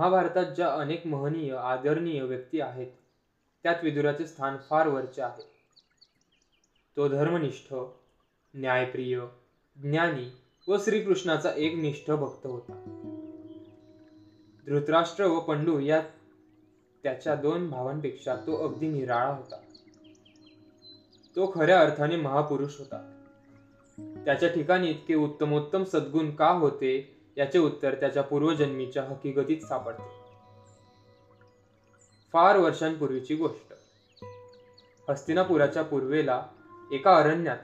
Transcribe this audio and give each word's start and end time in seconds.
महाभारतात 0.00 0.44
ज्या 0.44 0.68
अनेक 0.68 1.06
महनीय 1.06 1.54
आदरणीय 1.54 2.22
व्यक्ती 2.22 2.60
आहेत 2.60 2.86
त्यात 3.62 3.74
विदुराचे 3.82 4.26
स्थान 4.26 4.56
फार 4.70 4.88
वरचे 4.88 5.22
आहे. 5.22 5.42
तो 6.96 7.08
धर्मनिष्ठ 7.08 7.74
न्यायप्रिय 8.54 9.20
ज्ञानी 9.76 10.32
व 10.68 10.76
श्रीकृष्णाचा 10.78 11.50
एक 11.56 11.74
निष्ठ 11.74 12.10
भक्त 12.10 12.46
होता. 12.46 12.72
धृतराष्ट्र 14.66 15.26
व 15.26 15.40
पंडू 15.40 15.78
या 15.78 16.02
त्याच्या 17.02 17.34
दोन 17.34 17.70
भावांपेक्षा 17.70 18.36
तो 18.36 18.68
अगदी 18.68 18.88
निराळा 18.88 19.34
होता. 19.34 19.56
तो 21.36 21.52
खऱ्या 21.54 21.80
अर्थाने 21.80 22.16
महापुरुष 22.16 22.78
होता. 22.78 23.24
त्याच्या 24.24 24.48
ठिकाणी 24.48 24.90
इतके 24.90 25.14
उत्तमोत्तम 25.14 25.84
सद्गुण 25.84 26.30
का 26.30 26.50
होते 26.50 27.19
याचे 27.36 27.58
उत्तर 27.58 27.94
त्याच्या 27.94 28.22
पूर्वजन्मीच्या 28.22 29.02
हकीकतीत 29.02 29.60
सापडते. 29.60 30.20
फार 32.32 32.56
वर्षांपूर्वीची 32.56 33.34
गोष्ट. 33.34 33.72
हस्तिनापुराच्या 35.10 35.82
पूर्वेला 35.82 36.46
एका 36.92 37.16
अरण्यात 37.16 37.56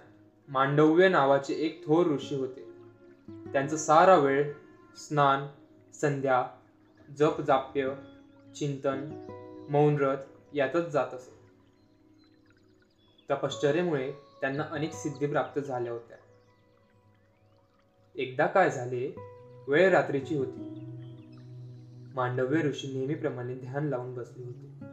मांडव्य 0.48 1.08
नावाचे 1.08 1.54
एक 1.54 1.86
थोर 1.86 2.06
ऋषी 2.06 2.34
होते. 2.34 2.66
त्यांचा 3.52 3.76
सारा 3.76 4.16
वेळ 4.16 4.52
स्नान 4.96 5.46
संध्या 5.94 6.44
जप 7.16 7.40
जाप्य 7.40 7.94
चिंतन 8.56 9.26
मौनव्रत 9.70 10.16
यातच 10.52 10.88
जात 10.88 11.14
असे. 11.14 11.36
तपश्चर्येमुळे 13.30 14.12
त्यांना 14.40 14.62
अनेक 14.70 14.92
सिद्धी 14.92 15.26
प्राप्त 15.26 15.60
झाल्या 15.60 15.92
होत्या. 15.92 16.16
एकदा 18.14 18.46
काय 18.46 18.70
झाले 18.70 19.14
वेळ 19.68 19.90
रात्रीची 19.90 20.36
होती. 20.36 20.80
मांडव्य 22.14 22.62
ऋषी 22.62 22.92
नेहमीप्रमाणे 22.92 23.54
ध्यान 23.54 23.84
लावून 23.84 24.14
बसले 24.14 24.44
होते. 24.44 24.86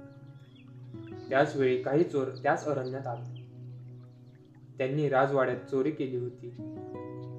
त्याच 1.30 1.56
वेळी 1.56 1.84
काही 1.84 2.04
चोर 2.04 2.28
त्याच 2.44 2.66
अरण्यात 2.66 3.08
आले. 3.08 3.44
त्यांनी 4.78 5.10
राजवाड्यात 5.10 5.70
चोरी 5.72 5.92
केली 5.92 6.18
होती 6.18 6.56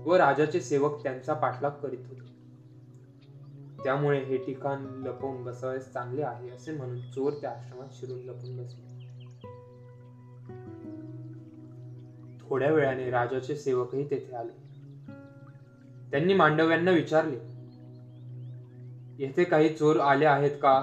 व 0.07 0.15
राजाचे 0.15 0.61
सेवक 0.61 1.03
त्यांचा 1.03 1.35
पाठलाग 1.35 1.71
करीत 1.71 1.99
होते. 2.09 2.25
त्यामुळे 3.85 4.25
हे 4.25 4.37
ठिकाण 4.37 4.83
लपवून 4.83 5.45
बसावयास 5.45 5.93
चांगले 5.93 6.23
आहे 6.23 6.51
असे 6.51 6.73
म्हणून 6.73 7.01
चोर 7.01 7.33
त्या 7.33 7.51
आश्रमात 7.51 7.89
शिरून 7.93 8.19
लपून 8.19 8.57
बसले. 8.57 8.95
थोड्या 12.49 12.73
वेळाने 12.73 13.11
राजाचे 13.11 13.57
सेवकही 13.57 14.11
तेथे 14.11 14.37
आले. 14.37 14.74
त्यांनी 16.15 16.35
मांडव्यांना 16.35 16.91
विचारले 16.91 17.37
येथे 19.25 19.45
काही 19.45 19.69
चोर 19.69 19.97
आले 19.97 20.25
आहेत 20.25 20.51
का? 20.51 20.83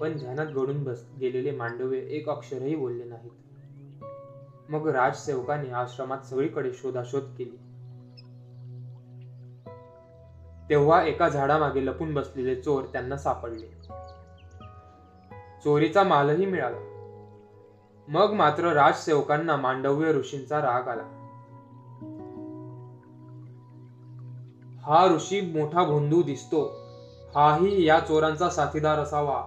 पण 0.00 0.16
ध्यानात 0.18 0.46
गडून 0.46 0.84
बस 0.84 1.04
गेलेले 1.20 1.50
मांडवे 1.50 1.98
एक 1.98 2.28
अक्षरही 2.28 2.76
बोलले 2.76 3.04
नाहीत. 3.04 3.30
मग 4.70 4.88
राजसेवकाने 4.88 5.70
आश्रमात 5.70 6.18
सगळीकडे 6.18 6.72
शोधाशोध 6.72 7.22
केली. 7.38 7.56
तेव्हा 10.68 11.02
एका 11.02 11.28
झाडामागे 11.28 11.86
लपून 11.86 12.14
बसलेले 12.14 12.54
चोर 12.54 12.84
त्यांना 12.84 13.16
सापडले. 13.16 13.66
चोरीचा 15.64 16.02
मालही 16.02 16.46
मिळाला. 16.46 16.76
मग 18.08 18.32
मात्र 18.32 18.72
राजसेवकांना 18.72 19.56
मांडव्य 19.56 20.12
ऋषींचा 20.12 20.60
राग 20.60 20.88
आला. 20.88 21.27
हा 24.88 25.06
ऋषी 25.06 25.40
मोठा 25.40 25.84
भोंदू 25.84 26.22
दिसतो. 26.22 26.62
हाही 27.34 27.86
या 27.88 27.98
चोरांचा 28.00 28.50
साथीदार 28.50 28.98
असावा 28.98 29.42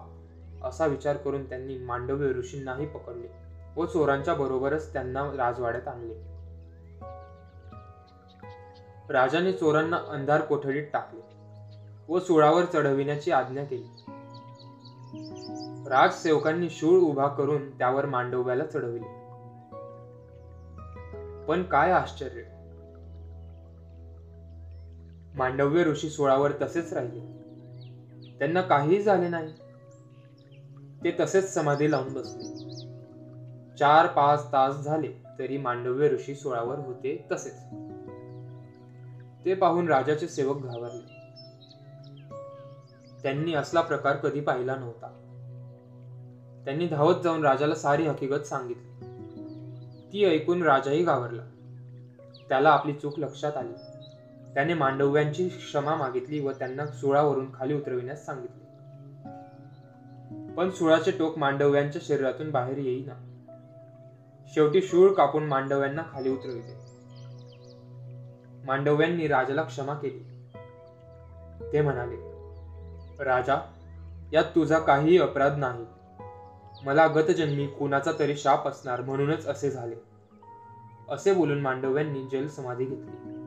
असा 0.64 0.86
विचार 0.86 1.18
करून 1.18 1.50
त्यांनी 1.50 1.78
मांडव्य 1.78 2.28
ऋषींनाही 2.28 2.85
पकडले 2.85 3.28
व 3.75 3.85
चोरांच्या 3.85 4.34
बरोबरच 4.34 4.94
त्यांना 4.94 5.24
राजवाड्यात 5.38 5.88
आणले. 5.88 6.13
राजाने 9.09 9.51
चोरांना 9.51 9.97
अंधार 10.07 10.41
कोठडीत 10.41 10.84
टाकले 10.94 11.22
व 12.07 12.19
सुळावर 12.19 12.66
चढविण्याची 12.66 13.31
आज्ञा 13.31 13.63
केली. 13.63 13.88
राजसेवकांनी 15.90 16.69
शूळ 16.69 17.00
उभा 17.00 17.28
करून 17.28 17.69
त्यावर 17.69 18.06
मांडव्याला 18.06 18.63
चढविले. 18.63 19.22
पण 21.46 21.63
काय 21.63 21.91
आश्चर्य! 21.91 22.60
मांडव्य 25.36 25.84
ऋषी 25.84 26.09
सोळावर 26.09 26.52
तसेच 26.62 26.94
राहिले. 26.94 27.19
त्यांना 28.40 28.62
काहीही 28.62 29.02
झाले 29.02 29.28
नाही. 29.28 29.53
ते 31.03 31.12
तसेच 31.19 31.53
समाधी 31.53 31.92
लावून 31.92 32.14
बसले. 32.14 32.44
चार 33.78 34.08
पाच 34.08 34.52
तास 34.52 34.75
झाले 34.75 35.09
तरी 35.40 35.58
मांडव्य 35.58 36.09
ऋषी 36.09 36.36
सोळावर 36.36 36.80
होते 36.80 37.25
तसेच. 37.31 37.64
ते 39.46 39.53
पाहून 39.53 39.88
राजाचे 39.88 40.28
सेवक 40.28 40.58
घाबरले. 40.58 41.22
त्यांनी 43.24 43.53
असला 43.53 43.81
प्रकार 43.81 44.16
कधी 44.16 44.40
पाहिला 44.40 44.75
नव्हता. 44.75 45.08
त्यांनी 46.66 46.88
धावत 46.88 47.16
जाऊन 47.24 47.46
राजाला 47.46 47.75
सारी 47.75 48.08
हकीकत 48.08 48.46
सांगितली. 48.46 49.06
ती 50.13 50.25
ऐकून 50.25 50.63
राजाही 50.63 51.03
घाबरला. 51.03 51.44
त्याला 52.50 52.69
आपली 52.69 52.94
चूक 52.94 53.19
लक्षात 53.19 53.58
आली. 53.58 53.91
त्याने 54.53 54.73
मांडव्यांची 54.73 55.50
क्षमा 55.50 55.95
मागितली 55.95 56.39
व 56.39 56.51
त्यांना 56.51 56.85
सुळावरून 56.85 57.47
खाली 57.53 57.73
उतरविण्यास 57.73 58.25
सांगितले. 58.25 58.72
पण 60.53 60.69
सुळाचे 60.69 61.12
टोक 61.12 61.38
मांडव्यांच्या 61.38 62.01
शरीरातून 62.06 62.51
बाहेर 62.51 62.78
येईना. 62.78 63.13
शेवटी 64.53 64.81
शूळ 64.81 65.13
कापून 65.13 65.44
मांडव्यांना 65.44 66.03
खाली 66.12 66.29
उतरविले. 66.29 66.91
मांडव्यांनी 68.66 69.28
राजाला 69.28 69.63
क्षमा 69.63 69.94
केली. 69.94 70.23
ते 71.73 71.81
म्हणाले 71.81 72.16
राजा 73.23 73.57
यात 74.33 74.44
तुझा 74.44 74.79
काहीही 74.79 75.18
अपराध 75.18 75.57
नाही. 75.57 75.85
मला 76.83 77.07
गतजन्मी 77.07 77.68
कुणाचा 77.68 78.12
तरी 78.19 78.35
शाप 78.35 78.68
असणार 78.68 79.01
म्हणूनच 79.01 79.47
असे 79.47 79.72
झाले. 79.72 79.95
असे 81.09 81.33
बोलून 81.33 81.62
मांडव्यांनी 81.62 82.28
जल 82.31 82.47
समाधी 82.47 82.85
घेतली. 82.85 83.41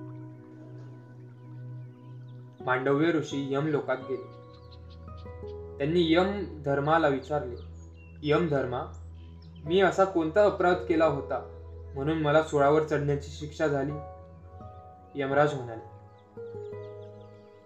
मांडव्य 2.65 3.13
ऋषी 3.13 3.55
यम 3.55 3.67
लोकात 3.67 3.97
गेले. 4.09 4.45
त्यांनी 5.79 6.13
यम 6.13 6.63
धर्माला 6.65 7.09
विचारले 7.09 7.57
यम 8.23 8.49
धर्मा 8.49 8.83
मी 9.65 9.81
असा 9.81 10.05
कोणता 10.05 10.45
अपराध 10.45 10.75
केला 10.75 11.05
होता 11.05 11.41
म्हणून 11.95 12.19
मला 12.19 12.43
सोळावर 12.43 12.83
चढण्याची 12.83 13.31
शिक्षा 13.31 13.67
झाली? 13.67 13.93
यमराज 15.15 15.55
म्हणाले 15.55 15.95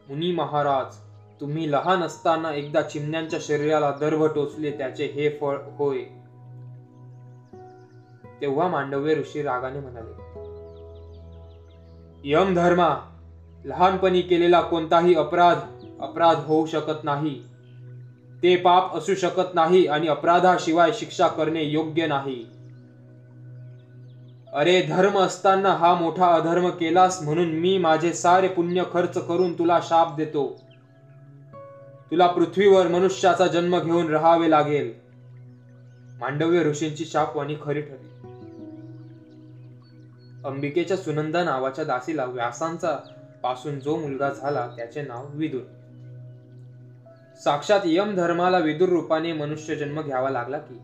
मुनी 0.08 0.32
महाराज 0.32 0.97
तुम्ही 1.41 1.72
लहान 1.72 2.03
असताना 2.03 2.53
एकदा 2.54 2.82
चिमण्यांच्या 2.82 3.38
शरीराला 3.42 3.91
दर्भ 3.91 4.25
टोचले 4.25 4.70
त्याचे 4.70 5.06
हे 5.06 5.38
फळ 5.41 5.56
होय. 5.56 5.98
तेव्हा 8.41 8.69
मांडव्य 8.69 9.14
ऋषी 9.14 9.42
रागाने 9.42 9.81
म्हणाले 9.81 10.28
यम 12.25 12.54
धर्मा 12.54 13.18
लहानपणी 13.64 14.22
केलेला 14.22 14.60
कोणताही 14.60 15.14
अपराध 15.14 15.58
अपराध 16.00 16.38
होऊ 16.38 16.66
शकत 16.66 17.04
नाही. 17.04 17.41
ते 18.42 18.56
पाप 18.56 18.96
असू 18.96 19.14
शकत 19.14 19.54
नाही 19.54 19.86
आणि 19.86 20.08
अपराधाशिवाय 20.08 20.92
शिक्षा 20.92 21.28
करणे 21.28 21.64
योग्य 21.64 22.06
नाही. 22.06 22.46
अरे 24.52 24.82
धर्म 24.82 25.19
असताना 25.19 25.69
हा 25.69 25.94
मोठा 25.94 26.34
अधर्म 26.34 26.70
केलास 26.70 27.22
म्हणून 27.22 27.48
मी 27.48 27.78
माझे 27.78 28.12
सारे 28.12 28.49
पुण्य 28.49 28.84
खर्च 28.93 29.19
करून 29.19 29.58
तुला 29.58 29.81
शाप 29.82 30.16
देतो. 30.16 30.56
तुला 32.11 32.26
पृथ्वीवर 32.26 32.88
मनुष्याचा 32.88 33.46
जन्म 33.46 33.78
घेऊन 33.78 34.08
राहावे 34.08 34.50
लागेल. 34.50 34.93
मांडव्य 36.20 36.62
ऋषींची 36.62 37.04
शापवाणी 37.04 37.54
खरी 37.62 37.81
ठरली. 37.81 38.08
अंबिकेच्या 40.44 40.96
सुनंदा 40.96 41.44
नावाच्या 41.44 41.84
दासीला 41.84 42.25
व्यासांचा 42.25 42.99
पासून 43.43 43.81
जो 43.81 43.96
मुलगा 43.96 44.31
झाला 44.31 44.67
त्याचे 44.76 45.02
नाव 45.02 45.26
विदुर. 45.31 45.62
साक्षात 47.44 47.81
यम 47.85 48.14
धर्माला 48.14 48.58
विदुर 48.58 48.88
रूपाने 48.88 49.32
मनुष्य 49.32 49.76
जन्म 49.76 50.02
घ्यावा 50.02 50.31
लागला 50.31 50.58
की 50.58 50.81